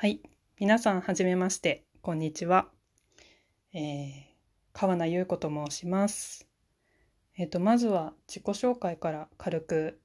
[0.00, 0.22] はい。
[0.58, 1.84] 皆さん、はじめまして。
[2.00, 2.70] こんにちは。
[3.74, 4.22] えー、
[4.72, 6.48] 川名優子と申します。
[7.36, 10.00] えっ、と、まずは自己紹介から軽く、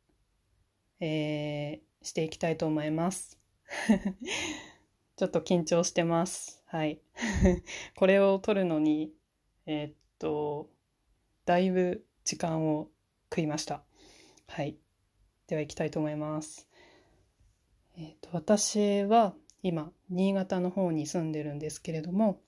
[1.00, 3.40] えー、していきたいと思います。
[5.16, 6.62] ちょっと緊張してます。
[6.66, 7.00] はい。
[7.96, 9.14] これを撮るのに、
[9.66, 10.70] えーっと、
[11.46, 12.90] だいぶ時間を
[13.32, 13.82] 食いました。
[14.48, 14.78] はい。
[15.48, 16.68] では行きたいと思います。
[17.96, 19.34] えっと、私は
[19.68, 22.40] 今、新潟の方に住んでるんですけれども、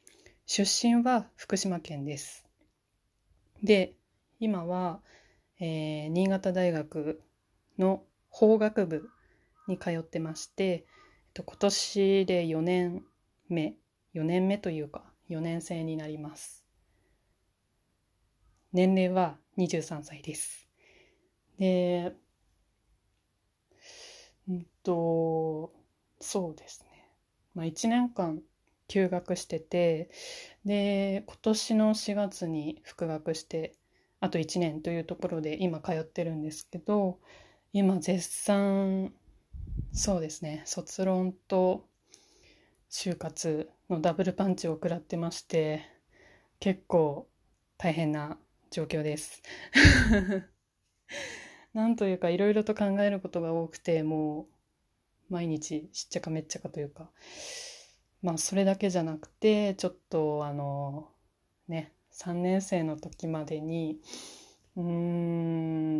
[0.45, 2.45] 出身は福島県です。
[3.63, 3.93] で、
[4.39, 5.01] 今は、
[5.59, 7.21] えー新潟大学
[7.79, 9.09] の法学部
[9.67, 10.83] に通ってまして、えっ
[11.33, 13.03] と、今年で4年
[13.49, 13.75] 目、
[14.13, 16.65] 4年目というか、4年生になります。
[18.71, 20.69] 年齢は23歳です。
[21.59, 22.15] で、
[24.47, 25.73] うんと、
[26.19, 26.86] そうです。
[27.57, 28.43] まあ、1年間
[28.87, 30.11] 休学してて、
[30.63, 33.73] で、今年の4月に復学して、
[34.19, 37.17] あと1年というところで今通ってるんですけど、
[37.73, 39.11] 今絶賛、
[39.91, 41.87] そうですね、卒論と
[42.91, 45.81] 就活のダブルパンチを食らってまして、
[46.59, 47.27] 結構
[47.79, 48.37] 大変な
[48.69, 49.41] 状況です。
[51.73, 54.56] なんというかいろいろと考えることが多くてもう
[55.29, 57.09] 毎日しっちゃかめっちゃかというか
[58.21, 61.09] まあそれだけじゃなくてちょっとあの
[61.67, 63.99] ね3年生の時までに
[64.75, 64.83] うー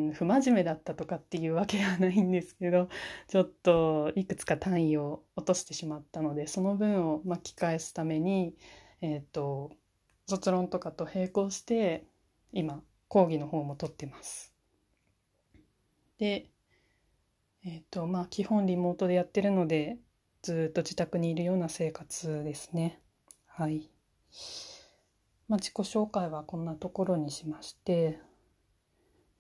[0.10, 2.90] ん不真面目だったとかっていうわけではないんですけど
[3.28, 8.56] ちょっといくつか単位を落としてしまったのでその分を巻き返すために
[9.02, 9.72] えっ、と
[10.28, 12.06] 卒論とかと並行して
[12.52, 14.54] 今講義の方も取ってます。
[16.18, 16.50] で、
[17.70, 19.98] えっ、と、まあ、基本リモートでやってるので、
[20.42, 23.02] ずっと自宅にいるような生活ですね。
[23.46, 23.90] はい。
[25.50, 28.22] まあ、自己紹介はこんなところにしまして、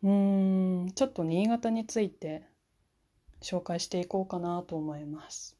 [0.04, 2.44] うーん、ちょっと新潟について
[3.42, 5.58] 紹介していこうかなと思います。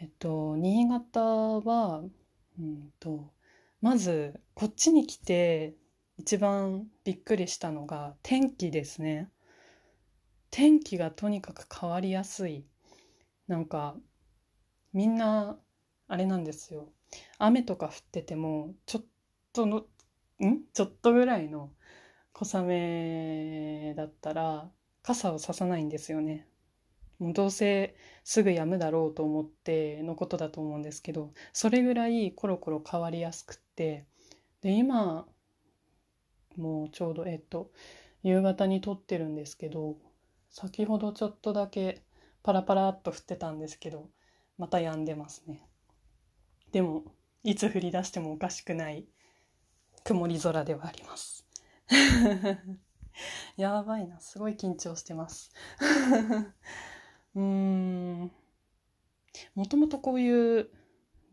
[0.00, 2.02] えっと、新潟は、
[2.58, 3.30] うんと、
[3.80, 5.76] まず、こっちに来て、
[6.18, 9.30] 一番びっくりしたのが天気ですね。
[10.50, 12.64] 天気がとにかく変わりやすい。
[13.46, 13.96] なんか、
[14.92, 15.58] みんな、
[16.08, 16.88] あれなんですよ。
[17.38, 19.04] 雨とか降ってても、ちょっ
[19.52, 20.64] との、ん？
[20.72, 21.70] ちょっとぐらいの
[22.32, 24.70] 小雨だったら、
[25.02, 26.46] 傘をささないんですよね。
[27.18, 27.94] もうどうせ
[28.24, 34.06] すぐ止むだろうと思ってのことだと思うんですけど、それぐらいコロコロ変わりやすくって、
[34.62, 35.26] で、今、
[36.56, 37.70] もうちょうど、えっと、
[38.22, 39.96] 夕方に撮ってるんですけど、
[40.50, 42.02] 先ほどちょっとだけ
[42.42, 44.10] パラパラっと降ってたんですけど、
[44.58, 45.66] また止んでますね。
[46.72, 47.04] でも、
[47.44, 49.06] いつ降り出してもおかしくない
[50.04, 51.46] 曇り空ではあります。
[53.56, 55.52] やばいな、すごい緊張してます。
[57.34, 58.32] うーん。
[59.54, 60.70] もともとこういう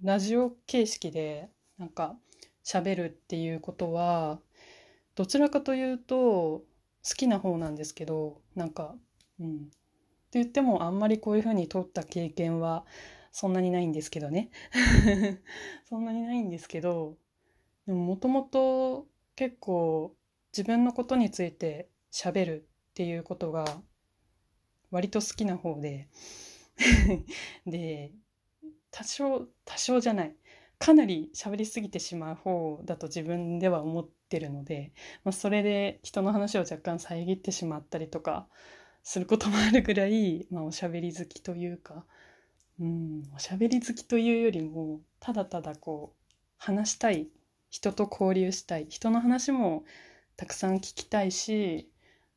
[0.04, 2.18] ラジオ形式でなんか
[2.64, 4.40] 喋るっていうことは、
[5.16, 6.66] どちらかというと好
[7.16, 8.96] きな方なんですけど、なんか、
[9.40, 9.56] うん。
[9.56, 9.60] っ
[10.30, 12.86] て言ってもあんまりこういう風に撮った経験は
[13.32, 14.50] そんなにないんですけどね。
[15.86, 17.18] そんなにないんですけど、
[17.86, 20.16] でももともと結構
[20.52, 23.66] 自分のことについて喋るっていうことが
[24.92, 26.10] 割と好きな方で、
[27.66, 28.12] で、
[28.92, 30.36] 多少、多少じゃない。
[30.80, 34.94] かなり喋りすぎてしまう方だと自分では思ってるので、
[35.24, 38.48] まあ、それで人の話を若干遮ってしまったりとか
[39.08, 42.06] することもあるぐらい、 まあ、おしゃべり好きというか、
[42.78, 47.30] うん、おしゃべり好きというよりも、ただただこう、話したい、
[47.70, 49.86] 人と交流したい、人の話も
[50.36, 51.90] たくさん聞きたいし、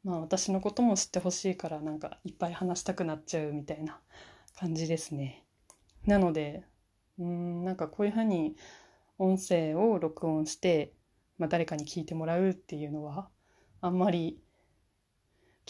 [0.04, 4.00] まあ私のことも知ってほしいからなんかいっぱい話したくなっちゃうみたいな
[4.54, 5.44] 感じですね。
[6.06, 6.62] なので、
[7.19, 8.55] うん、なんかこういうふうに
[9.19, 10.93] 音声を録音して、
[11.37, 13.28] まあ、誰かに聞いてもらうっていうのは
[13.81, 14.40] あんまり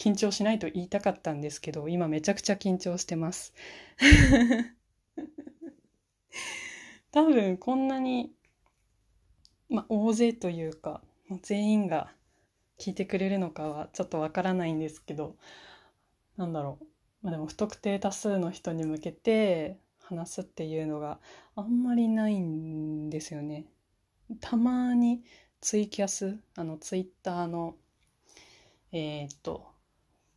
[0.01, 3.53] 緊張しないと言いたかったんですけど今めちゃくちゃ緊張してます
[7.11, 8.33] 多分こんなに、
[9.69, 12.11] まあ、大勢というかまあ全員が
[12.79, 15.35] 聞いてくれるのかはちょっとわからないんですけど
[16.35, 16.85] なんだろう、
[17.21, 21.19] まあ、でも不特定多数の人に向けて話すっていうのが
[21.55, 23.65] あんまりないんですよね。
[24.39, 25.23] たまに
[25.61, 27.75] ツイキャス、あのツイッターの、
[28.91, 29.70] えーっと、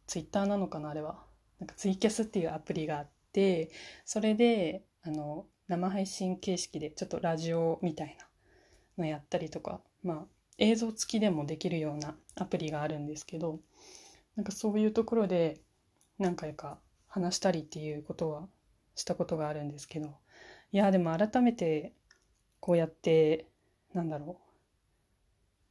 [0.07, 1.23] ツイッターなのかなあれは。
[1.61, 3.71] なんかツイキャスっていうアプリがあって、
[4.05, 8.27] それで、あの、生配信形式でちょっとラジオみたいな
[8.99, 10.25] のやったりとか、まあ、
[10.59, 13.61] 映像付きでもできるようなアプリがあるんですけど
[14.37, 15.61] なんかそういうところで
[16.19, 16.79] 何回か
[17.09, 18.47] 話したりっていうことは
[18.95, 20.15] したことがあるんですけど
[20.73, 21.93] いやでも改めて
[22.61, 23.47] こうやって
[23.95, 24.44] なんだろう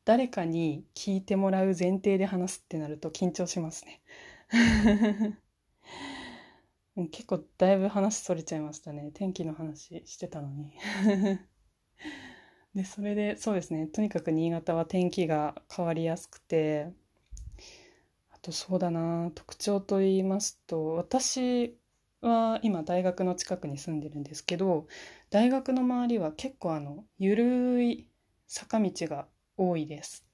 [0.05, 4.01] 誰かに聞いてもらう前提で話すってなると緊張しますね。
[7.11, 9.11] 結構だいぶ話それちゃいましたね。
[9.13, 10.73] 天気の話してたのに。
[12.75, 13.87] でそれでそうですね。
[13.87, 16.91] とにかく新潟は天気が変わりやすくて
[18.31, 19.31] あとそうだな。
[19.33, 21.77] 特徴と言いますと私
[22.21, 24.87] は今大学の近くに住んでるんですけど
[25.29, 28.07] 大学の周りは結構あの緩い
[28.47, 29.27] 坂道が
[29.57, 30.25] 多いです。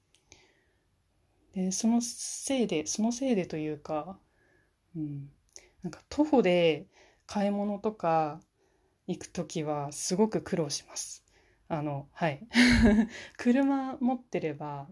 [1.54, 4.18] でそのせいでそのせいでというか、
[4.96, 5.30] うん、
[5.82, 6.86] なんか徒歩で
[7.26, 8.40] 買い物とか
[9.06, 11.24] 行く時はすごく苦労します。
[11.68, 12.46] あのはい
[13.38, 14.88] 車持ってれば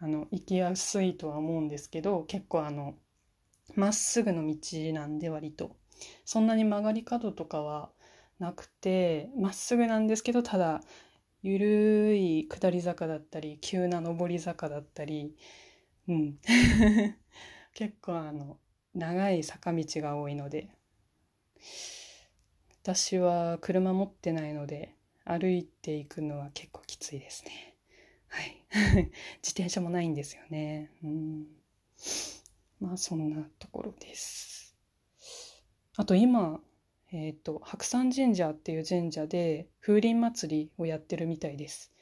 [0.00, 2.94] あの行きやすいとは思うんですけど結構あの
[3.74, 4.56] まっすぐの道
[4.94, 5.76] なんで割と
[6.24, 7.90] そんなに曲がり角とかは
[8.38, 10.80] なくてまっすぐなんですけどただ
[11.42, 15.36] ゆるい下り坂だったり急な上り坂だったり
[16.08, 16.38] うん。
[17.74, 18.58] 結構あの
[18.94, 20.70] 長い坂道が多いので。
[22.82, 24.94] 私は車持ってないので
[25.24, 27.76] 歩いていくのは結構きついですね。
[28.28, 28.64] はい。
[29.42, 30.90] 自転車もないんですよね。
[31.04, 31.46] うん。
[32.80, 34.74] まあそんなところです。
[35.96, 36.60] あと今
[37.10, 41.92] えっ、ー、と白山神社っていう神社で風鈴祭りをやってるみたいです。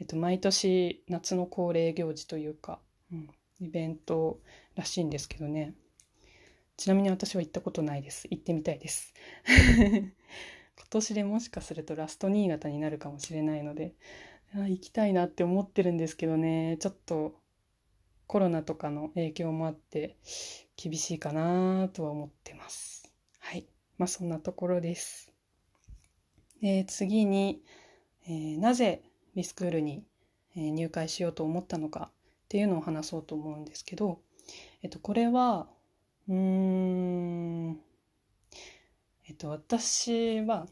[0.00, 2.80] えっ、ー、と毎年夏の恒例行事というか、
[3.12, 3.28] うん、
[3.60, 4.40] イベント
[4.74, 5.74] らしいんですけどね。
[6.76, 8.26] ちなみに私は行ったことないです。
[8.30, 9.14] 行ってみたいです。
[10.76, 13.94] 今年でもしかするとラスト新潟になるかもしれないので、
[14.54, 17.40] 行きたいなって思ってるんですけどね、ちょっと
[18.26, 20.16] コロナとかの影響もあって
[20.76, 23.03] 厳しいかなとは思ってます。
[23.98, 25.32] まあそんなところです。
[26.60, 27.62] で次に、
[28.26, 29.02] えー、なぜ
[29.34, 30.04] リスクールに
[30.54, 32.10] 入会しようと思ったのか
[32.44, 34.20] っていうのを話そうと思うんですけど、
[34.82, 35.68] えっと、これは
[36.28, 37.80] うーん
[39.28, 40.66] えっと私は、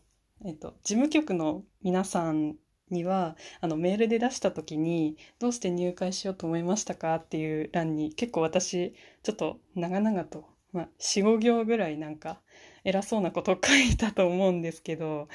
[0.45, 2.57] えっと、事務局の皆さん
[2.91, 12.41] にはあのメールで出した時に「どうして入会しようと思いましたか?」っていう欄に結構私ちょっと長々と、まあ、45行ぐらいなんか
[12.85, 15.29] 偉そうなことを書いたと思うんですけど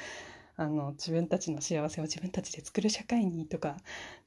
[0.56, 3.76] あの自分たちの幸せを自分たちで作る社会にとか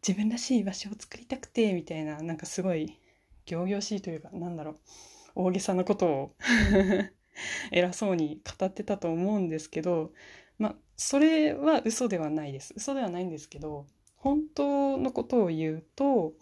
[0.05, 2.97] 自分らしい場所を作りたくてみたいななんかすごい
[3.49, 4.75] 仰々しいというかなんだろう
[5.35, 6.31] 大げさなことを
[7.71, 10.13] 偉そうに語ってたと思うんですけど
[10.57, 12.73] まあそれは嘘ではないです。
[12.77, 16.33] 嘘ではないんですけど本当のことを言うと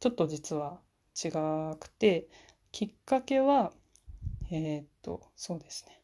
[0.00, 0.80] ちょっと実は
[1.16, 1.30] 違
[1.78, 2.26] くて
[2.72, 3.72] きっかけは
[4.50, 5.97] えー、っとそうですね。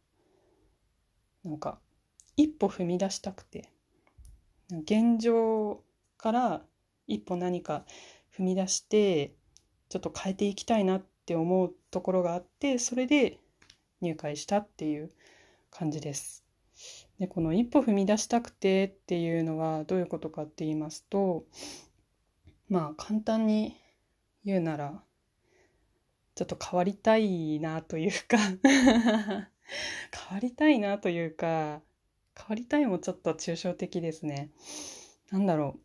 [1.44, 1.78] なんか
[2.36, 3.68] 一歩踏み出したくて
[4.70, 5.82] 現状
[6.16, 6.62] から
[7.06, 7.84] 一歩何か
[8.36, 9.34] 踏み出して
[9.88, 13.38] ちょっと変えていきたいなって思うところがあってそれで
[14.00, 15.10] 入会したっていう
[15.70, 16.44] 感じです。
[17.18, 21.44] でこの一歩踏み出したくてっていうのはどういうことかって言いますと
[22.68, 23.76] まあ簡単に
[24.44, 25.00] 言うなら
[26.34, 28.38] ちょっと変わりたいなというか
[30.28, 31.82] 変わりたいなというか、
[32.36, 34.50] 変わりたいもちょっと抽象的ですね。
[35.30, 35.80] なんだろう。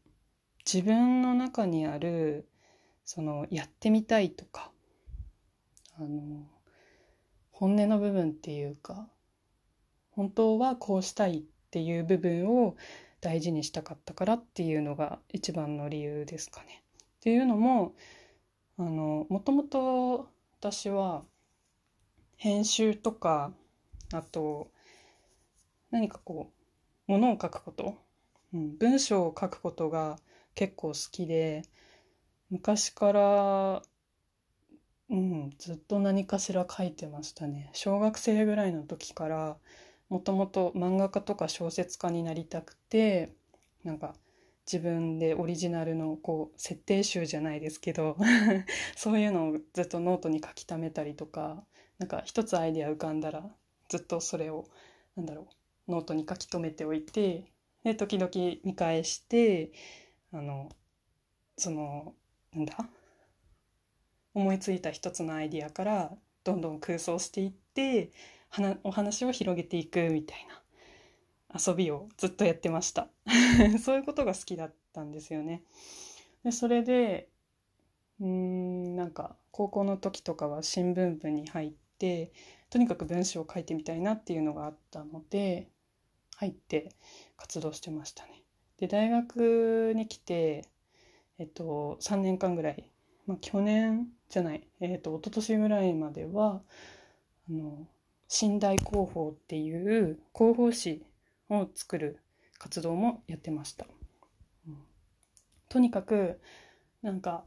[0.71, 2.47] 自分の中にある、
[3.05, 4.71] その、やってみたいとか、
[5.97, 6.47] あの、
[7.51, 9.09] 本音の部分っていうか、
[10.11, 12.75] 本当はこうしたいっていう部分を
[13.21, 16.83] 大事にしたかったからっていうのが一番の理由ですかね。
[17.17, 17.95] っていうのも、
[18.77, 21.23] あの、もともと私は
[22.37, 23.51] 編集とか
[24.13, 24.71] あと
[25.91, 26.51] 何かこ
[27.07, 27.95] うものを書くこと、
[28.53, 30.17] うん、文章を書くことが
[30.55, 31.63] 結構好きで
[32.49, 33.81] 昔から
[35.09, 37.71] うん、ずっと何かしら書いてましたね。
[37.73, 39.57] 小学生ぐらいの時から
[40.07, 43.33] もともと漫画家とか小説家になりたくて
[43.83, 44.15] なんか
[44.71, 48.17] 自分でオリジナルのこう設定集じゃないですけど
[48.95, 51.63] そういうのをずっとノートに書き溜めたりとか
[51.97, 53.49] なんか一つアイデア浮かんだら
[53.89, 54.65] ずっとそれを
[55.15, 55.47] なんだろ
[55.87, 57.43] うノートに書き留めておいて
[57.83, 58.29] で時々
[58.63, 59.71] 見返して
[60.31, 60.69] あの
[61.57, 62.13] その
[62.53, 62.77] なんだ？
[64.33, 66.11] 思いついた一つのアイディアから
[66.43, 68.11] どんどん空想していって
[68.83, 73.09] お話を広げていくみたいな遊びをずっとやってました。
[73.83, 75.63] そういうことが好きだったんですよね。
[76.43, 77.29] でそれで
[78.19, 82.31] うーんなんか高校の時とかは新聞部に入って
[82.69, 85.69] とにかく文章を書いてみたいなっていうのがあったので
[86.35, 86.95] 入って
[87.35, 88.43] 活動してましたね。
[88.77, 90.65] で大学に来て、
[91.37, 92.89] えっと、3年間ぐらい、
[93.27, 96.61] まあ、去年じゃない、えっと、一昨年ぐらいまでは
[97.49, 97.87] あの
[98.41, 101.03] 寝台広報っていう広報誌
[101.49, 102.19] を作る
[102.57, 103.85] 活動もやってました。
[105.67, 106.39] とにかく
[107.01, 107.43] なんか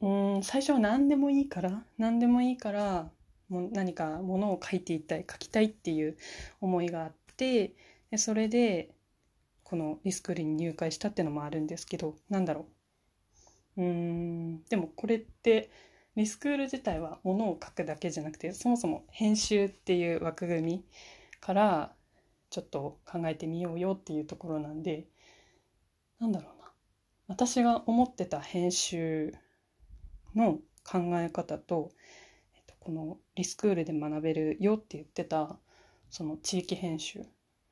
[0.00, 3.10] うん最初は何でもいいから何でもいいから
[3.52, 6.16] も何かものを書いていたい書きたいっていう
[6.60, 7.74] 思いがあって
[8.10, 8.90] でそれで
[9.62, 12.66] このリスクールに入会したっていうのもあるんですけどなんだろ
[13.76, 13.82] う。
[13.82, 15.70] うーんでもこれって
[16.16, 20.84] リスクール自体はものを書くだけじゃなくてそもそも編集っていう枠組み
[21.40, 21.92] から
[22.50, 25.06] ちょっと考えてみようよっていうところなんで
[26.20, 26.70] なんだろうな。
[27.28, 29.34] 私が思ってた編集
[30.34, 31.90] の考え方、と、
[32.84, 35.56] このリスクールで学べるよって言ってた
[36.10, 37.24] その地域編集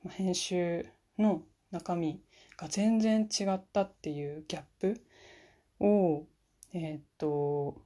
[0.09, 0.87] 編集
[1.19, 2.23] の中身
[2.57, 5.00] が全然違ったっていうギャップ
[5.81, 6.26] を
[6.73, 7.83] えっと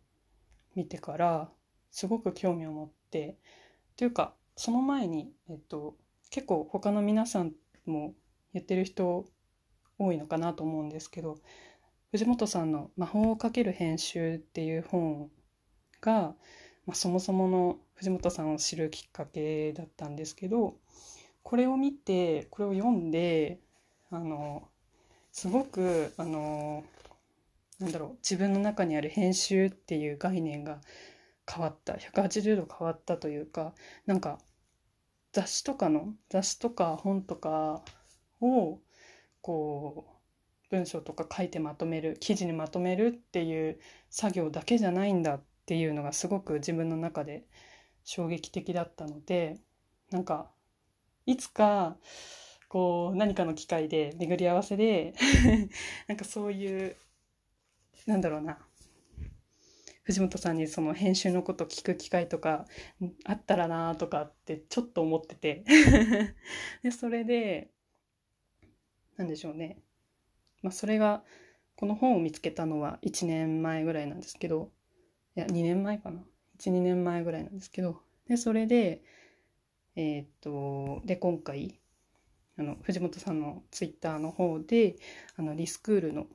[0.74, 1.48] 見てから
[1.90, 3.38] すごく興味を持って
[3.96, 5.96] というかその前に、えっと、
[6.30, 7.52] 結構他の皆さん
[7.86, 8.14] も
[8.52, 9.24] 言ってる人
[9.98, 11.38] 多いのかなと思うんですけど
[12.12, 15.30] 藤本さんの「魔法をかける編集」っていう本
[16.00, 16.34] が、
[16.86, 20.74] まあ、そもそもの藤本さんを知るきっかけだったんですけど
[21.42, 23.58] これを見てこれを読んで
[24.10, 24.68] あの
[25.32, 26.84] すごくあの
[27.80, 30.80] なんだろう自分の中にある編集っていう概念が
[31.50, 33.72] 変わった180度変わったというか
[34.06, 34.38] なんか
[35.32, 37.82] 雑誌とかの雑誌とか本とか
[38.40, 38.78] を
[39.42, 40.14] こう
[40.70, 43.78] 文章とか書いてまとめる記事にまとめるっていう
[44.10, 47.44] 作業だけじゃないんだっていうのがすごく自分の中で
[48.04, 49.60] 衝撃的だったので
[50.10, 50.50] なんか
[51.26, 51.96] いつか
[52.68, 55.14] こう何かの機会で巡り合わせで
[56.08, 56.96] なんかそういう
[58.06, 58.58] なんだろうな
[60.02, 62.66] 藤本さんにその編集のこと聞く機会とか
[63.24, 65.64] あったらなとかってちょっと思ってて
[66.82, 67.70] でそれで
[69.16, 69.78] なんでしょうね。
[70.62, 71.24] まあ、それが
[71.76, 74.72] この本を見つけたのは1年前ぐらいなんですけど
[75.36, 76.22] いや2年前かな。
[76.60, 78.00] 12年前ぐらいなんですけど。
[78.28, 79.02] でそれで
[79.96, 81.78] えー、っとで今回
[82.58, 84.96] あの藤本さんのツイッターの方で
[85.36, 86.26] あのリスクールの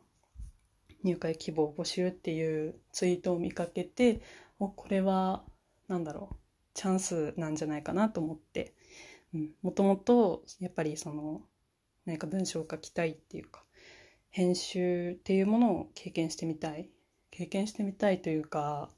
[1.03, 4.21] 入会希望募集っていうツイートを見かけて
[4.59, 5.43] おこれは
[5.87, 6.35] 何だろう
[6.73, 8.73] チャンスなんじゃないかなと思って、
[9.33, 11.41] うん、もともとやっぱりその
[12.05, 13.63] 何か文章を書きたいっていうか
[14.29, 16.89] 編集っていうものを経験してみたい。
[17.39, 18.89] 経験してみたいというか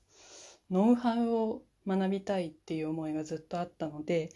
[0.71, 4.31] ノウハウを学びたいっていう思いがずっとあったので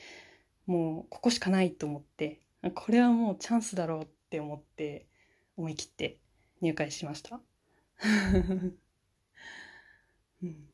[0.68, 2.40] もうここしかないと思って
[2.76, 5.08] これはもうチャンスだろうって思って
[5.58, 6.20] 思い切って
[6.62, 7.42] 入会しました、
[10.44, 10.70] うん、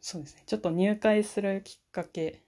[0.00, 0.42] そうですね。
[0.46, 2.44] ちょっと入会するきっかけ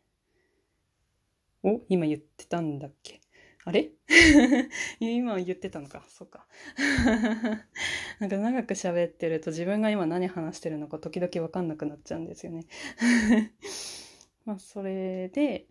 [1.65, 3.22] を今言ってたんだっけ？
[3.65, 3.93] あれ？
[4.99, 6.05] 今言ってたのか。
[6.09, 6.47] そうか。
[8.19, 12.67] なんか長く喋ってると自分が今何話してるのか時々わかんなくなっちゃうんですよね。
[14.45, 15.69] まあそれで、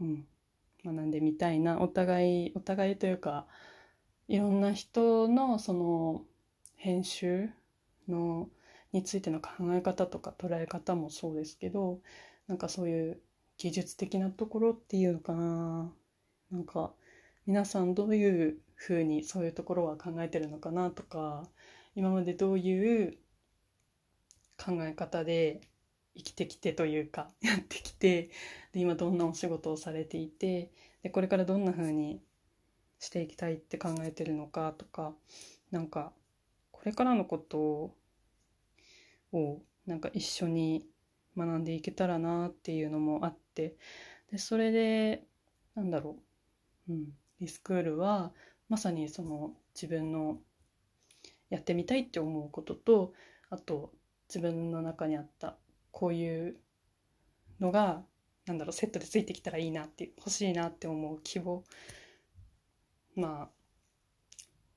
[0.00, 0.26] うん、
[0.84, 1.80] 学んでみたいな。
[1.80, 3.48] お互い、お互いというか、
[4.28, 6.24] いろんな人のその
[6.76, 7.50] 編集
[8.08, 8.48] の
[8.92, 12.00] についての考え方とか捉え方もそうですけど、
[12.46, 13.20] なんかそういう
[13.58, 15.92] 技術的なところっていうのかな。
[16.52, 16.94] なんか
[17.46, 21.44] 皆さんどういうふうにそういうところは考えてるのかなとか
[21.94, 23.18] 今までどういう
[24.58, 25.60] 考え方で
[26.16, 28.30] 生きてきてというか やってきて
[28.72, 30.72] で今どんなお仕事をされていて
[31.02, 32.20] でこれからどんなふうに
[32.98, 35.14] していきたいって考えてるのかとか
[35.70, 36.12] なんか
[36.72, 37.94] これからのこと
[39.32, 40.88] をなんか一緒に
[41.36, 43.76] 学んでいけたらなっていうのもあって
[44.32, 45.28] でそれで
[45.76, 46.16] なんだろ
[46.88, 47.25] ううん。
[47.40, 48.32] リスクールは
[48.68, 50.38] まさにその自分の
[51.50, 53.12] やってみたいって思うことと
[53.50, 53.92] あと
[54.28, 55.56] 自分の中にあった
[55.92, 56.56] こういう
[57.60, 58.02] のが
[58.46, 61.64] なんだろうセットでついてきたらいいなって欲しいなって思う希望。
[63.14, 63.48] まあ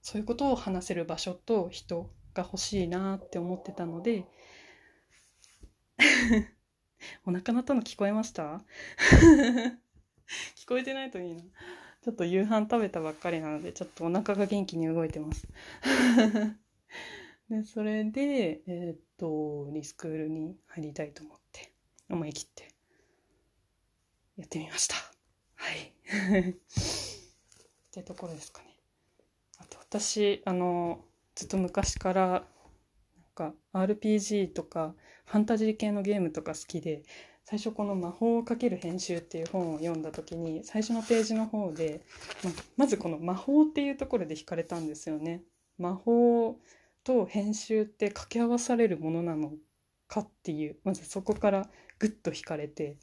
[0.02, 4.26] そういうことを話せる場所と人が欲しいなって思ってたので
[7.26, 8.62] お腹鳴ったの聞こえました？
[10.56, 11.44] 聞こえてないといいな。
[12.02, 15.46] ちょっと夕飯食べたばっかりなので、ちょっとお腹が元気に動いてます。
[17.50, 21.74] で、それで、えー、っと、リスクールに入りたいと思って、
[22.10, 22.74] 思い切って
[24.38, 24.96] やってみました。
[25.56, 25.94] はい。
[26.50, 26.54] っ
[27.92, 28.78] てところですかね。
[29.58, 31.04] あと私、あの、
[31.36, 32.48] ずっと昔から、
[33.38, 37.04] なんか RPG とかファンタジー系のゲームとか好きで、
[37.50, 42.06] 最初この「魔法をかける編集」っていう本を読んだ時に最初のページの方で
[42.44, 45.42] ままずこの「魔法」っていうところで惹かれたんですよね。
[45.80, 46.60] 魔法
[47.04, 49.54] と編集って掛け合わされるものなの
[50.08, 52.98] かっていうまずそこからグッと惹かれて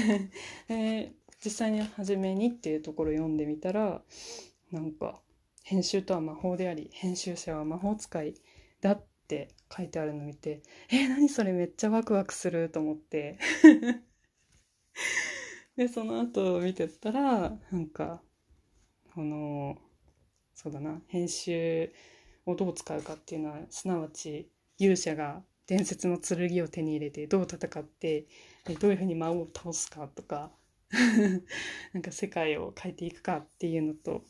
[0.66, 1.12] で
[1.44, 4.02] 実際に初めにっていうところを読んでみたら
[4.72, 5.20] なんか
[5.62, 8.34] 編集とは魔法であり編集者は魔法使い
[8.80, 13.38] だっって書いてあるの見てえー、何それめっちゃワクワクすると思って。
[15.76, 18.22] でその後見てたらなんか
[19.12, 19.76] この
[20.54, 21.92] そうだな編集
[22.46, 28.28] をどう使うかっていうのはすなわち勇者が伝説の剣を手に入れてどう戦って
[28.80, 30.52] どういうふうに魔王を倒すかとか
[31.92, 34.22] なんか世界を変えていくかっていうのと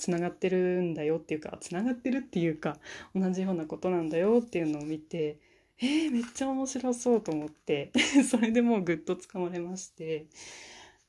[0.00, 2.78] つながってるんだよっていうかつながってるっていうか
[3.14, 5.38] 同じようなことなんだよっていうのを見て
[5.82, 7.92] えー、めっちゃ面白そうと思って
[8.28, 10.26] それでもうぐっとつかまれまして。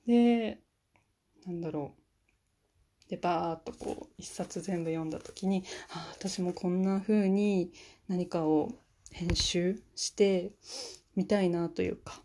[0.05, 0.59] で
[1.45, 3.09] なんだろう。
[3.09, 7.73] でバーッとこう一冊全部読んだ時にあ私もこんな風に
[8.07, 8.71] 何かを
[9.11, 10.51] 編集して
[11.15, 12.23] みたいなというか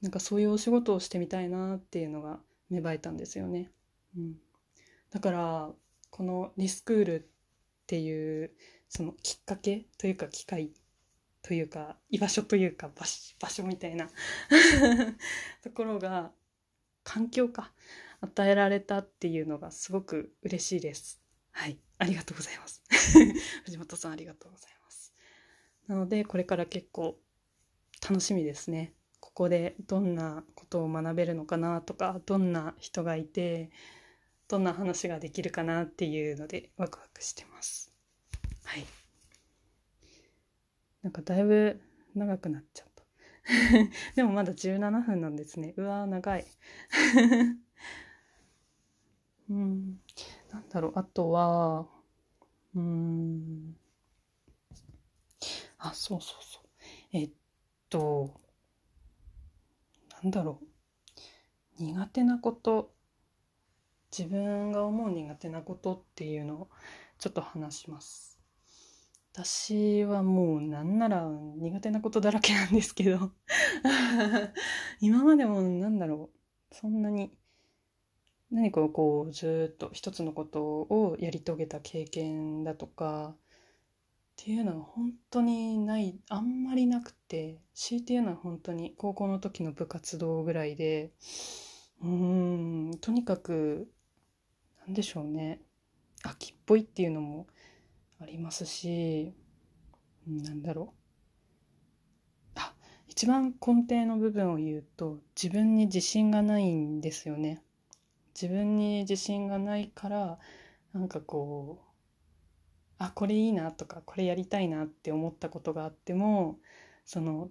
[0.00, 3.70] なんかそういうお仕事をしてみたいなっていうのが芽生えたんですよね。
[4.16, 4.40] うん、
[5.10, 5.70] だから
[6.10, 7.26] このリスクールっ
[7.86, 8.52] ていう
[8.88, 10.70] そのきっかけというか機会
[11.42, 12.90] というか居場所というか
[13.40, 14.08] 場所みたいな
[15.62, 16.32] ところが
[17.02, 17.72] 環境か
[18.20, 21.20] 与えられたっていうのがすごく嬉しいです。
[21.52, 21.78] はい。
[21.98, 22.82] ありがとうございます。
[23.64, 25.12] 藤本さんありがとうございます。
[25.86, 27.18] なので、これから結構
[28.08, 28.94] 楽しみですね。
[29.20, 33.70] ここでどんなことを学べるのかなとか、どんな人がいて、
[34.50, 37.94] どんな話ができるかなっていうのでワクワクしてます。
[38.64, 38.84] はい。
[41.02, 41.80] なんかだいぶ
[42.16, 43.04] 長くなっちゃった。
[44.16, 45.72] でもまだ17分なんですね。
[45.76, 46.46] うわー長い。
[49.48, 50.00] うん、
[50.50, 51.86] なんだろう、あとは、
[52.74, 53.76] うん、
[55.78, 56.62] あ、そうそうそう。
[57.12, 57.30] えっ
[57.88, 58.34] と、
[60.24, 60.60] なんだろ
[61.78, 62.92] う、苦手なこと、
[64.16, 66.68] 自分が思う苦手なことっていうのを
[67.18, 68.38] ちょっと話します。
[69.32, 73.30] 私はもうなんなら苦手なことだらけなんですけど。
[75.00, 76.30] 今までもなんだろ
[76.72, 77.30] う、そんなに
[78.50, 83.36] 何かをこうずっと一つのことをやり遂げた経験だとかっ
[84.36, 87.60] ていうのは本当にないあんまりなくて。
[87.74, 91.12] 強いて言うのは本当に高校の時の部活動ぐらいで。
[92.02, 92.08] うー
[92.94, 93.90] んとにかく
[94.90, 95.60] なんでしょうね
[96.24, 97.46] 秋っぽいっていうのも
[98.20, 99.32] ありますし
[100.26, 100.94] なんだろ
[102.56, 102.74] うあ
[103.06, 107.62] 一番根底の部分を言うと自分に自信がないんですよね。
[108.34, 110.38] 自分に自信がないから
[110.92, 116.58] なんかこうあこれいいなとかこれやりたいなって思ったことがあっても
[117.04, 117.48] その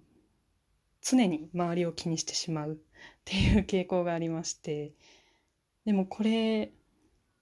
[1.02, 2.78] 常に周りを気にしてしまうっ
[3.24, 4.92] ていう傾向がありまして
[5.86, 6.74] でもこれ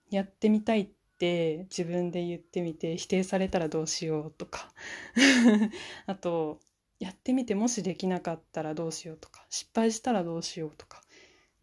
[0.10, 4.72] やってみたいって自分で言ってみて否定されたらどうしようとか。
[6.06, 6.60] あと
[7.00, 9.46] やってみてもしできなかったらどうしようとか。
[9.50, 11.02] 失敗したらどうしようとか。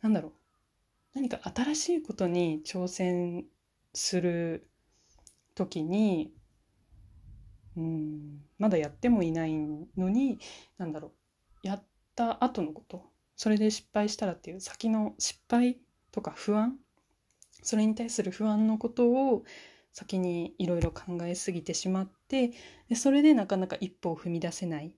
[0.02, 0.32] なんだろう。
[1.14, 3.46] 何か新しいことに挑戦
[3.92, 4.68] する
[5.54, 6.34] 時に
[7.76, 10.38] うんまだやってもいないのに
[10.78, 11.12] 何だろ
[11.64, 11.66] う。
[11.66, 13.10] やった後のこと。
[13.36, 15.78] それで失敗したらっていう先の失敗
[16.12, 16.78] とか不安
[17.64, 19.42] それに対する不安のことを
[19.92, 22.52] 先にいろいろ考えすぎてしまって
[22.88, 24.90] でそれでなかなか一歩を踏み出せないっ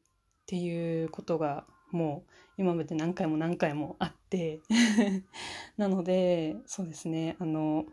[0.47, 4.61] ていうことがもう今まで何回も何回もあって
[5.77, 7.87] なのでそうですねあの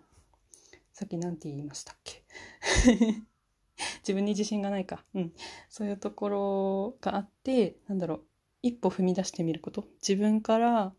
[0.93, 2.23] さっき何て言いましたっけ？
[3.99, 5.03] 自分に自信がないか。
[5.15, 5.33] うん。
[5.69, 8.23] そういうところがあってなんだろう
[8.61, 9.87] 一歩踏み出してみること。
[10.07, 10.93] 自分から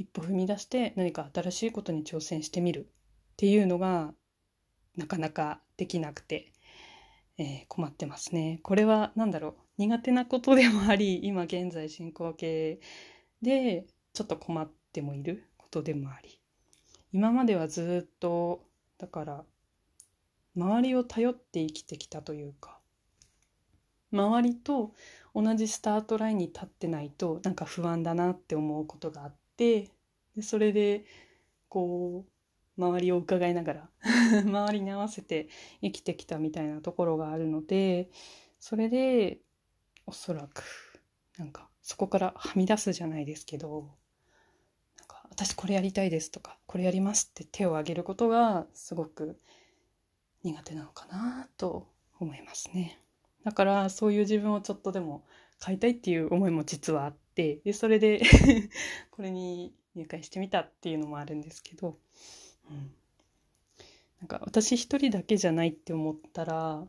[0.00, 2.92] 一歩踏み出して何か新しいことに挑戦してみるっ
[3.36, 4.14] ていうのが
[4.96, 6.54] なかなかできなくて、
[7.36, 8.60] えー、困ってますね。
[8.62, 12.80] これは何だろう苦手なことでもあり今現在進行形
[13.42, 13.84] で
[14.14, 16.40] ちょっと困ってもいることでもあり
[17.12, 18.62] 今まではずっと
[18.96, 19.44] だから
[20.56, 22.78] 周りを頼って生きてきたというか
[24.12, 24.94] 周りと
[25.34, 29.90] 同じスタートラインに立ってないとなんか不安だなって思うことがあって
[30.34, 31.04] でそれで
[31.68, 33.90] こう周りを伺いながら
[34.42, 35.50] 周りに合わせて
[35.82, 38.08] 生きてきたみたいなところがあるので
[38.58, 39.40] それで
[40.06, 40.64] おそらく
[41.36, 43.90] なんかそこからはみ出すじゃないですけど
[44.98, 49.38] なんか私これやりたいですとかこれやりますって手を挙げることがすごく
[50.42, 51.86] 苦手なのかなと
[52.18, 52.98] 思いますね。
[53.44, 55.24] だからそういう自分をちょっとでも
[55.64, 57.29] 変えたいっていう思いも実はあって
[57.64, 58.20] でそれで
[59.10, 61.98] これに入会してみたっていうのもあるんですけど、
[62.70, 62.92] うん、
[64.20, 66.86] なんか私一人だけじゃないって思ったら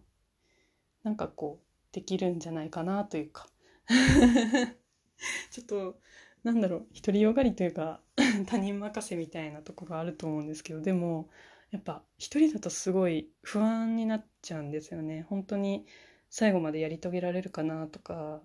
[1.04, 3.48] なんかこうできるんじゃないかなというか。
[5.52, 6.00] ちょっと
[6.44, 8.02] なんだろう独りよがりというか
[8.48, 11.30] 他人任せみたいなところあると思うんですけどでも
[11.72, 15.26] やっぱ一人だとすごい不安になっちゃうんですよね。
[15.30, 15.86] 本当に
[16.30, 18.42] 最後までやり遂げられるかなとか、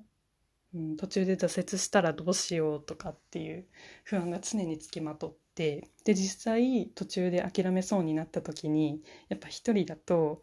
[0.76, 3.66] うん、途中で挫折したらどうしようとかっていう
[4.04, 10.42] 不安が常につきまとってで実際途中で諦めそうになった時にやっぱ一人だと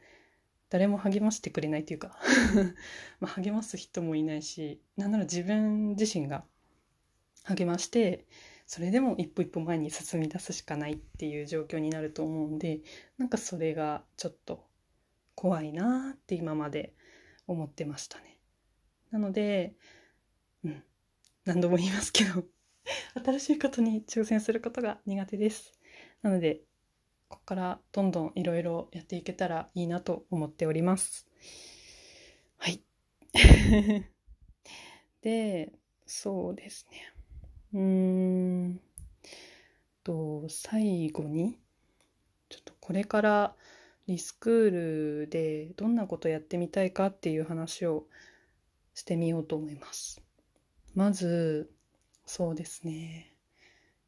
[0.72, 2.18] 誰も励ましてくれないというか
[3.22, 6.46] ま励ます人もいないしなんなら自分自身が
[7.44, 8.26] 励まして
[8.66, 12.82] それでも一歩一歩前に進み出すしかないっていう状況になると思うんで
[13.20, 14.66] なんかそれがちょっと
[15.36, 16.96] 怖いなって今まで
[17.46, 18.40] 思ってましたね。
[19.14, 19.76] なので、
[21.46, 22.46] 何度も言いますけど
[23.24, 25.74] 新しいことに挑戦することが苦手です。
[26.22, 26.62] なので、
[27.28, 31.28] ここからどんどんいろいろやっていけたらいいなと思っております。
[32.58, 32.82] はい。
[35.22, 35.72] で、
[36.06, 37.14] そうですね。
[37.74, 37.80] うー
[38.68, 38.82] ん
[40.04, 41.58] と最後に
[42.50, 43.56] ちょっとこれから
[44.08, 44.72] リスクー
[45.24, 48.06] ルでどんなことやってみたいかっていう話を
[48.94, 50.23] してみようと思います。
[50.96, 51.72] まず
[52.26, 53.36] そうですね。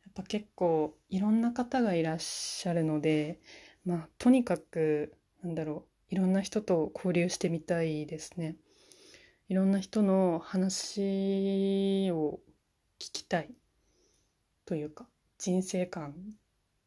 [0.06, 3.40] やっぱ結構いろんな方がいらっしゃるので
[3.86, 8.56] まあとにかくなんだろういろんな人と交流してみたいですね。
[9.48, 12.40] いろんな人の話を
[13.00, 13.54] 聞きたい。
[14.66, 16.16] というか人生観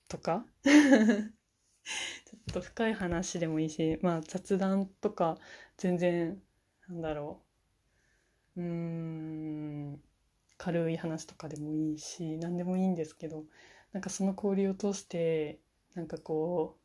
[0.09, 0.45] とか。
[0.65, 5.39] ちょっと深い話でもいいしまあ雑談とか
[5.79, 6.39] 全然
[6.89, 7.43] なんだろ
[8.59, 10.01] うーん
[10.59, 13.45] 軽い話とかでもいいし何でもいいんですけど
[13.93, 15.61] なんかその交流を通して
[15.95, 16.77] なんかこ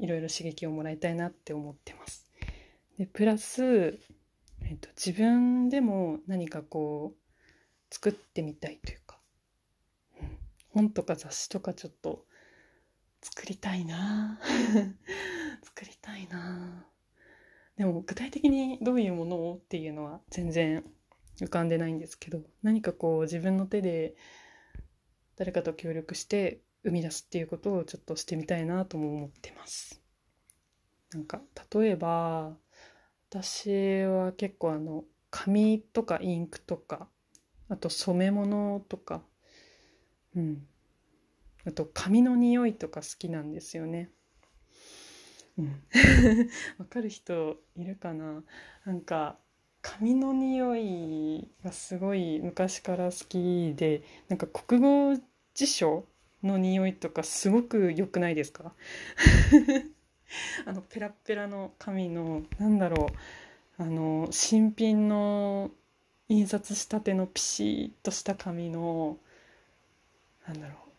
[0.00, 2.26] ういろいろ刺激をもらいたいなって思ってます。
[2.96, 3.98] でプラス、
[4.62, 9.18] えっと、自分でも何かこう作ってみたいというか
[10.70, 12.24] 本とか雑誌とかちょっと
[13.22, 14.40] 作りたいな
[15.62, 16.86] 作りたいな
[17.80, 20.84] でも具体的にどういうものをっていうのは全然
[21.40, 24.16] 浮かんでないんですけど何かこう自分の手で
[25.38, 30.02] 誰かと協力して生み出すっていうことをちょっとしてみたいなとも思ってます
[31.14, 31.40] なんか
[31.74, 32.52] 例えば
[33.30, 37.08] 私は結構あの紙とかインクとか
[37.70, 39.22] あと染め物とか
[40.36, 40.66] うん。
[41.66, 44.10] あと髪の匂いとか好きなんですよね。
[45.60, 45.82] うん。
[46.78, 48.42] わかる人いるかな？
[48.84, 49.38] なんか
[49.82, 55.20] 髪の匂いがすごい昔から好きでなんか国語
[55.54, 56.06] 辞書
[56.42, 58.74] の匂いとかすごく良くないですか？
[60.66, 63.08] あのペラペラの紙のなんだろ
[63.78, 65.70] うあの新品の
[66.28, 67.64] 印刷したてのピシ
[68.02, 69.18] ッとした紙の
[70.46, 70.89] なんだろう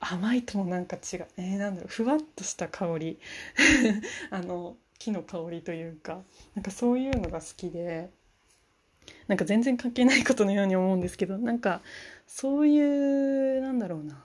[0.00, 1.26] 甘いともなんか違う。
[1.36, 1.88] えー、なんだろう。
[1.88, 3.18] ふわっとした香り。
[4.30, 6.22] あの木の香りというか。
[6.54, 8.10] なんかそういうのが好きで。
[9.28, 11.36] なんか全然関係ないことのように思うんですけど。
[11.38, 11.82] なんか
[12.26, 14.24] そういうなんだろうな。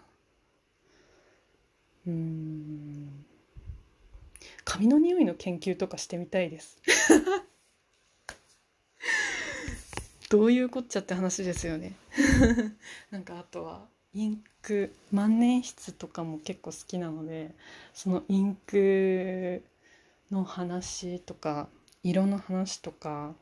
[2.07, 3.25] うん。
[4.63, 6.81] 髪の匂いの研究とかしてみたいです。
[10.29, 11.95] どういうこっちゃって話ですよね。
[13.11, 17.51] なんかあとはインク万年筆とかも結構好きなので
[17.93, 19.61] そのインク
[20.31, 21.67] の話とか
[22.01, 23.33] 色の話とか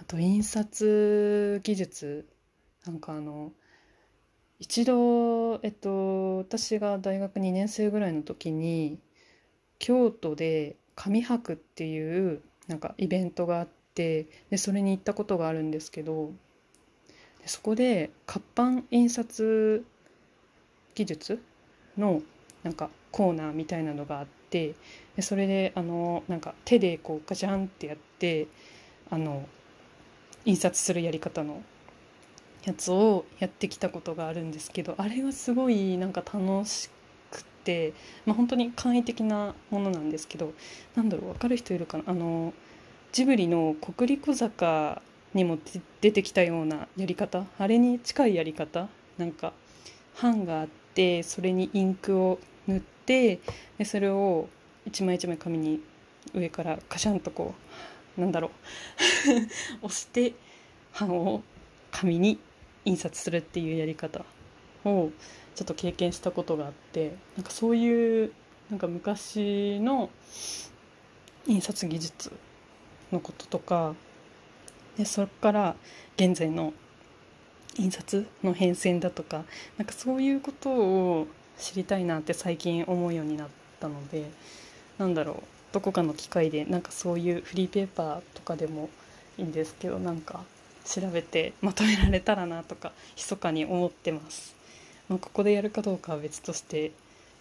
[0.00, 2.26] あと印刷技術
[2.84, 3.52] なんかあの
[4.58, 8.98] 一度えっと私が大学2年生ぐらいの時に
[9.78, 16.32] 京都で紙博っていうなんかイベントがあってでそれに行ったことがあるんですけど
[17.46, 19.84] そこで活版印刷
[20.94, 21.40] 技術
[21.96, 22.22] の
[22.62, 24.74] なんかコーナーみたいなのがあって
[25.14, 28.48] でそれであのなんか手でこうガチャンってやって
[29.10, 29.48] あの
[30.44, 31.62] 印刷するやり方の
[32.64, 36.90] やつをやってきたことがあるんですけどあれがすごいなんか楽し
[37.30, 37.92] くて、
[38.24, 40.52] まあ、本当に簡易的なものなんですけど
[40.94, 42.04] なんだろう分かる人いるかな？
[42.06, 42.52] あの
[43.12, 45.00] ジブリの「国立坂」
[45.34, 45.58] にも
[46.00, 47.44] 出てきたようなやり方？
[47.58, 48.88] あれに近いやり方？
[49.18, 49.52] なんか
[50.20, 53.40] 版があってそれにインクを塗って
[53.78, 54.48] でそれを
[54.86, 55.80] 一枚一枚紙に
[56.34, 57.54] 上からカシャンとこ
[58.16, 58.50] うなんだろう？
[59.86, 60.34] 押して
[60.98, 61.42] 版を
[61.90, 62.38] 紙に
[62.84, 64.24] 印刷するっていうやり方
[64.84, 65.10] を
[65.54, 68.32] ちょっと経験したことがあってなんかそういう
[68.70, 70.10] なんか昔の
[71.46, 72.32] 印刷技術
[73.12, 73.94] のこととか
[74.96, 75.76] でそこから
[76.16, 76.72] 現在の
[77.78, 79.44] 印刷の変遷だとか
[79.76, 81.26] なんかそういうことを
[81.58, 83.48] 知りたいなって最近思うようになっ
[83.80, 84.30] たので
[84.98, 85.36] なんだろう
[85.72, 88.88] どこかの機会でなんかそういうフリーペーパーとかでも
[89.36, 90.44] いいんですけどなんか
[90.84, 94.54] 調べてまとめられたらなとか密かに思ってます、
[95.08, 96.92] まあ、ここでやるかどうかは別として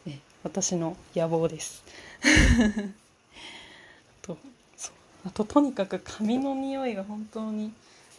[0.07, 1.83] え私の野望です。
[5.25, 7.73] あととにかく紙の匂いが本当に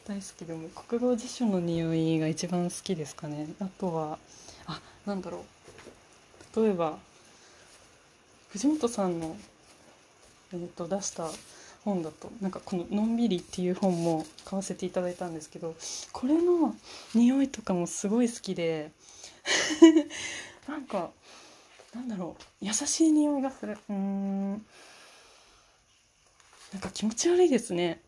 [0.07, 3.49] 大好きでも国語辞書の匂いが一番好きですかね。
[3.61, 4.19] あとは
[4.66, 5.45] あなんだろ
[6.55, 6.61] う。
[6.62, 6.99] 例えば
[8.51, 9.37] 藤本さんの、
[10.53, 11.29] えーと、出した
[11.85, 15.77] 本だとなんかこの「のんびり」っていう本も買わせていただいたんですけど
[16.12, 16.75] これの
[17.14, 18.90] 匂いとかもすごい好きで
[20.66, 21.11] なんか
[21.95, 22.64] なんだろう。
[22.64, 23.79] 優しい匂いがする。
[23.88, 24.66] うん。
[26.77, 28.03] なんか気持ち悪いですね。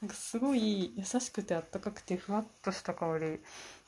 [0.00, 3.40] なんかすごい優しくてあったかくてふわっとした香り。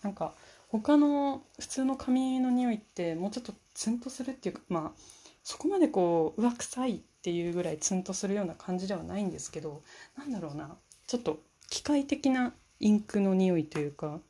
[0.02, 0.34] なんか
[0.68, 5.00] 他の普通の髪の匂いってもうちょっとツンとするっていうかまあ
[5.42, 9.82] そこまでこううわ臭いっていうぐらいツンとするような感じではないんですけど
[10.18, 10.76] なんだろうな。
[11.06, 11.40] ちょっと
[11.70, 14.20] 機械的なインクの匂いというか、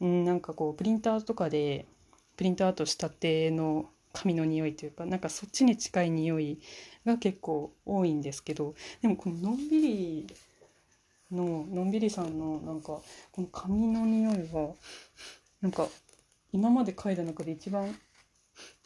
[0.00, 1.86] うん、なんかこうプリンターとかで
[2.36, 6.58] プリントアウトしたての紙の匂いというかなんかそっちに近い匂い
[7.06, 10.26] が結構多いんですけどでもこののんびり
[11.30, 13.00] ののんびりさんのなんか
[13.32, 14.74] この紙の匂いは
[15.60, 15.86] なんか
[16.52, 17.94] 今まで嗅いだ中で一番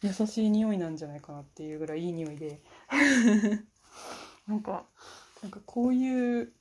[0.02, 2.60] 優しい匂いなんじゃないかなっていうぐらいいい匂いで
[4.46, 4.84] なんか
[5.42, 6.52] なんかこういう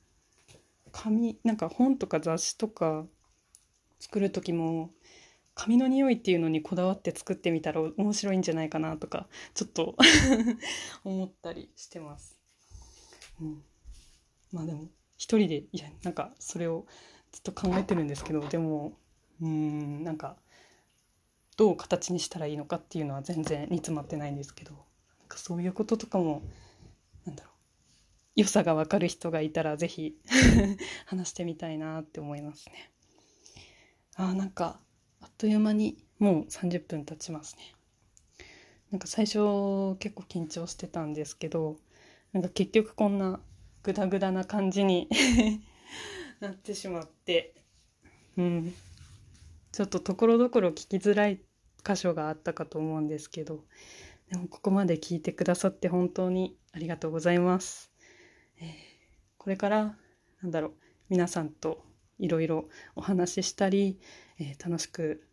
[0.92, 3.04] 紙なんか本とか雑誌とか
[3.98, 4.90] 作る時も
[5.54, 9.96] 紙の匂いっていうのにこだわって作ってみたら面白いんじゃないかなとかちょっと
[11.04, 12.38] 思ったりしてます。
[13.40, 13.64] うん、
[14.52, 16.86] まあでも一人でいやなんかそれを
[17.32, 18.98] ずっと考えてるんですけどでも
[19.40, 20.36] うんなんか
[21.56, 24.78] どう形にしたらいいのかっていうのは全然煮詰まってないんですけどな
[25.26, 26.42] んかそういうこととかも
[27.24, 27.54] なんだろう
[28.36, 30.18] 良さが分かる人がいたら是非
[31.06, 32.92] 話してみたいなって思いますね。
[34.16, 34.80] あなんか
[35.38, 37.74] という間にもう30分経ちますね。
[38.90, 41.76] なんか最初結構緊張してたんですけど
[42.32, 43.40] なんか結局こんな
[43.82, 45.08] グダグダな感じに
[46.38, 47.54] なってしまって
[48.36, 48.74] うん。
[49.74, 51.40] ちょっとところどころ聞きづらい
[51.84, 53.64] 箇所があったかと思うんですけど
[54.30, 57.90] でもここまで聞いてくださって本当にありがとうございます、
[58.60, 58.66] えー、
[59.36, 59.96] これから
[60.42, 60.72] なんだろう
[61.08, 61.84] 皆さんと
[62.20, 63.98] いろいろお話ししたり
[64.38, 65.26] えー、楽しく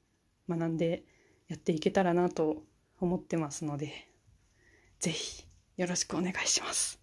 [0.48, 1.04] 学んで
[1.48, 2.64] やっていけたらなと
[3.00, 4.08] 思ってますので、
[5.00, 5.46] ぜひ
[5.78, 7.02] よろしくお願いします。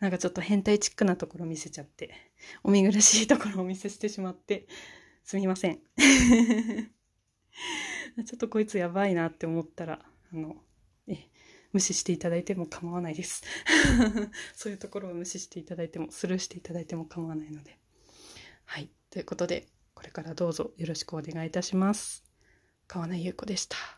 [0.00, 2.14] なんかちょっと変態チックなところ見せちゃって、
[2.62, 4.68] お見苦しいところをお見せしてしまって、
[5.24, 5.80] すみません。
[8.24, 10.56] ちょっとこいつやばいなって思ったら、あの、
[11.08, 11.28] え、
[11.72, 13.42] 無視していただいても構わないです。
[14.54, 17.78] そういうところを無視していただいても、スルーしていただいても構わないので。
[18.64, 18.90] はい。
[19.10, 19.66] ということで、
[19.98, 22.22] これからどうぞよろしくお願いいたします。
[22.86, 23.97] 川名優子でした。